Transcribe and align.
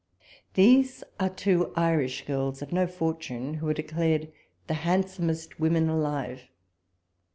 These 0.55 1.03
are 1.19 1.29
two 1.29 1.71
Irish 1.75 2.25
girls, 2.25 2.63
of 2.63 2.73
no 2.73 2.87
for 2.87 3.13
tune, 3.13 3.53
who 3.53 3.69
are 3.69 3.73
declared 3.75 4.31
the 4.65 4.73
handsomest 4.81 5.59
women 5.59 5.87
alive. 5.89 6.49